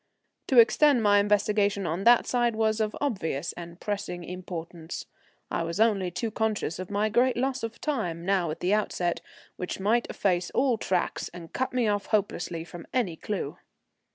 [0.47, 5.05] To extend my investigation on that side was of obvious and pressing importance.
[5.51, 9.21] I was only too conscious of my great loss of time, now at the outset,
[9.57, 13.59] which might efface all tracks and cut me off hopelessly from any clue.